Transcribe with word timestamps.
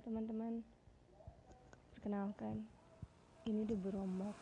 Teman-teman, 0.00 0.64
perkenalkan, 1.92 2.64
ini 3.44 3.68
The 3.68 3.76
Berombak. 3.76 4.32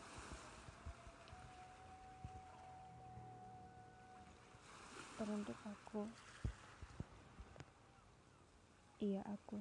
Teruntuk 5.19 5.59
aku, 5.67 6.07
iya 9.03 9.19
aku. 9.27 9.59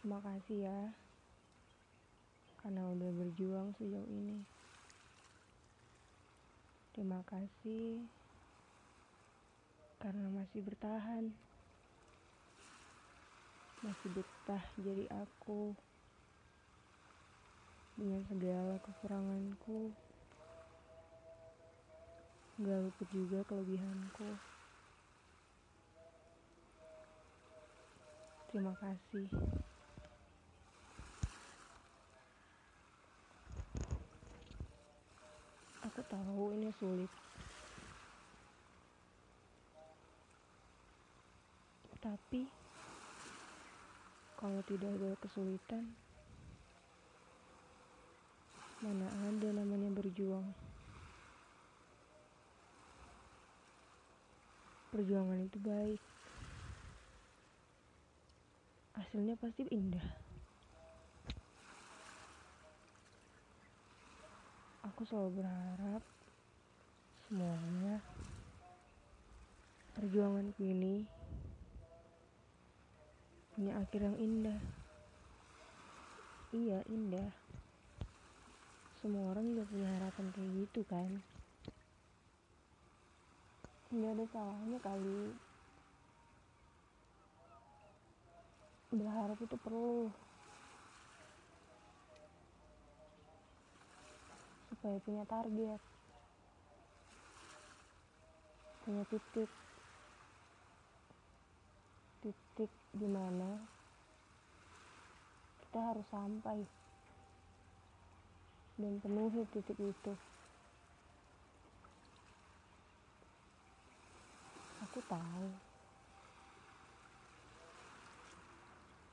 Terima 0.00 0.24
kasih 0.24 0.58
ya, 0.64 0.80
karena 2.64 2.88
udah 2.88 3.10
berjuang 3.12 3.76
sejauh 3.76 4.08
ini. 4.08 4.40
Terima 6.96 7.20
kasih 7.28 8.08
karena 10.00 10.32
masih 10.32 10.64
bertahan 10.64 11.36
masih 13.82 14.10
betah 14.10 14.64
jadi 14.78 15.06
aku. 15.12 15.74
Dengan 17.98 18.22
segala 18.26 18.78
kekuranganku. 18.82 19.90
Gak 22.58 22.78
luput 22.82 23.08
juga 23.14 23.38
kelebihanku. 23.46 24.28
Terima 28.50 28.74
kasih. 28.82 29.28
Aku 35.86 36.00
tahu 36.10 36.56
ini 36.58 36.70
sulit. 36.82 37.12
Tapi 41.98 42.67
kalau 44.38 44.62
tidak 44.70 44.86
ada 44.94 45.18
kesulitan, 45.18 45.82
mana 48.78 49.10
ada 49.26 49.48
namanya 49.50 49.90
berjuang. 49.90 50.46
Perjuangan 54.94 55.42
itu 55.42 55.58
baik. 55.58 55.98
Hasilnya 58.94 59.34
pasti 59.42 59.66
indah. 59.74 60.06
Aku 64.86 65.02
selalu 65.02 65.42
berharap 65.42 66.02
semuanya 67.26 67.98
perjuangan 69.98 70.54
ini 70.62 71.02
punya 73.58 73.74
akhir 73.74 74.06
yang 74.06 74.14
indah. 74.22 74.60
Iya, 76.54 76.78
indah. 76.86 77.26
Semua 79.02 79.34
orang 79.34 79.50
juga 79.50 79.66
punya 79.66 79.90
harapan 79.98 80.26
kayak 80.30 80.50
gitu 80.62 80.80
kan. 80.86 81.10
Nggak 83.90 84.14
ada 84.14 84.24
salahnya 84.30 84.78
kali. 84.78 85.34
Berharap 88.94 89.38
itu 89.42 89.56
perlu. 89.58 90.06
Supaya 94.70 95.02
punya 95.02 95.26
target. 95.26 95.82
Punya 98.86 99.02
titik 99.10 99.50
titik 102.58 102.74
di 102.90 103.06
mana 103.06 103.54
kita 105.62 105.78
harus 105.78 106.02
sampai 106.10 106.58
dan 108.82 108.98
penuhi 108.98 109.46
titik 109.54 109.78
itu. 109.78 110.12
Aku 114.82 114.98
tahu. 115.06 115.46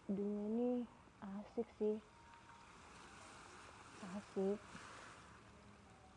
Dunia 0.09 0.41
ini 0.49 0.69
asik 1.21 1.69
sih. 1.77 1.97
Asik. 4.09 4.57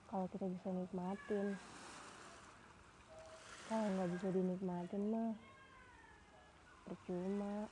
Kalau 0.08 0.24
kita 0.32 0.48
bisa 0.48 0.68
nikmatin. 0.72 1.60
Kalau 3.68 3.84
nggak 3.84 4.16
bisa 4.16 4.28
dinikmatin 4.32 5.02
mah 5.12 5.47
percuma. 6.88 7.68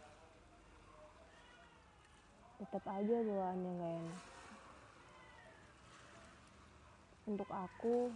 Tetap 2.60 2.84
aja 2.84 3.16
bawaannya 3.24 3.70
gak 3.80 3.92
enak. 4.00 4.22
Untuk 7.26 7.50
aku 7.50 8.12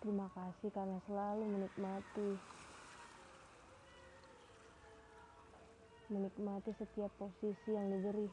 terima 0.00 0.30
kasih 0.32 0.70
karena 0.70 0.98
selalu 1.04 1.44
menikmati 1.44 2.30
menikmati 6.06 6.70
setiap 6.78 7.10
posisi 7.18 7.74
yang 7.74 7.90
diberi. 7.90 8.30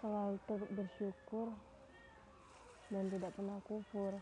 Selalu 0.00 0.36
bersyukur 0.76 1.48
dan 2.92 3.08
tidak 3.08 3.32
pernah 3.36 3.58
kufur 3.64 4.12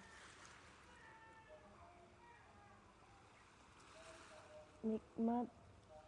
nikmat 4.88 5.46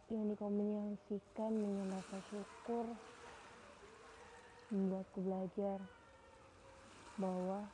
yang 0.09 0.25
dikombinasikan 0.33 1.51
dengan 1.53 1.93
rasa 1.93 2.17
syukur 2.33 2.85
membuatku 4.73 5.19
belajar 5.21 5.77
bahwa 7.21 7.69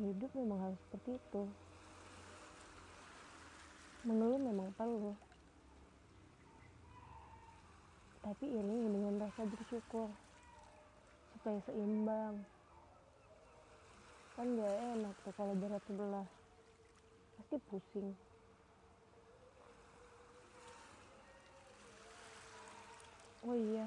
hidup 0.00 0.30
memang 0.32 0.60
harus 0.64 0.80
seperti 0.88 1.20
itu. 1.20 1.44
Mengeluh 4.08 4.40
memang 4.40 4.72
perlu. 4.78 5.12
Tapi 8.24 8.44
iringi 8.50 8.88
dengan 8.88 9.20
rasa 9.20 9.42
bersyukur 9.44 10.08
supaya 11.36 11.58
seimbang. 11.68 12.34
Kan 14.34 14.56
gak 14.56 14.74
enak 14.96 15.14
tuh 15.22 15.34
kalau 15.36 15.54
berat 15.54 15.82
sebelah 15.86 16.26
pasti 17.46 17.62
pusing. 17.70 18.10
Oh 23.46 23.54
iya. 23.54 23.86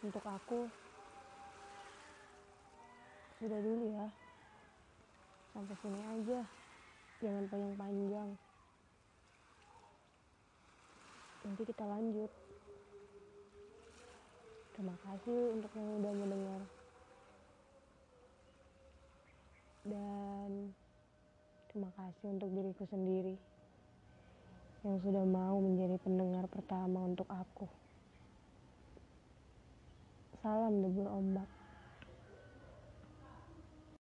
Untuk 0.00 0.24
aku 0.24 0.64
sudah 3.36 3.60
dulu 3.60 3.84
ya. 3.92 4.08
Sampai 5.52 5.76
sini 5.84 6.00
aja. 6.08 6.40
Jangan 7.20 7.44
panjang-panjang. 7.52 8.28
Nanti 11.44 11.62
kita 11.68 11.84
lanjut. 11.84 12.32
Terima 14.72 14.96
kasih 15.04 15.40
untuk 15.52 15.68
yang 15.76 15.88
udah 16.00 16.12
mendengar. 16.16 16.62
Dan 19.84 20.29
Terima 21.70 21.86
kasih 21.94 22.34
untuk 22.34 22.50
diriku 22.50 22.82
sendiri 22.90 23.38
yang 24.82 24.98
sudah 25.06 25.22
mau 25.22 25.54
menjadi 25.62 26.02
pendengar 26.02 26.50
pertama 26.50 27.06
untuk 27.06 27.30
aku. 27.30 27.70
Salam 30.42 30.82
debur 30.82 31.06
ombak. 31.06 31.59